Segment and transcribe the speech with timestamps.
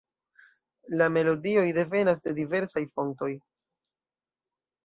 [1.01, 3.31] La melodioj devenas de diversaj fontoj.